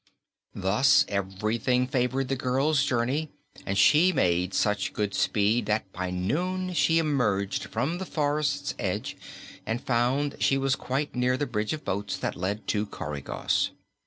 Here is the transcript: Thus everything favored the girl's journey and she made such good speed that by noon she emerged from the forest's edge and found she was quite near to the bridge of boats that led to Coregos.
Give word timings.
Thus 0.55 1.05
everything 1.09 1.85
favored 1.85 2.27
the 2.29 2.35
girl's 2.35 2.83
journey 2.83 3.29
and 3.67 3.77
she 3.77 4.11
made 4.11 4.55
such 4.55 4.93
good 4.93 5.13
speed 5.13 5.67
that 5.67 5.93
by 5.93 6.09
noon 6.09 6.73
she 6.73 6.97
emerged 6.97 7.65
from 7.65 7.99
the 7.99 8.05
forest's 8.07 8.73
edge 8.79 9.15
and 9.63 9.79
found 9.79 10.37
she 10.39 10.57
was 10.57 10.75
quite 10.75 11.13
near 11.13 11.33
to 11.33 11.37
the 11.37 11.45
bridge 11.45 11.71
of 11.73 11.85
boats 11.85 12.17
that 12.17 12.35
led 12.35 12.67
to 12.69 12.87
Coregos. 12.87 13.69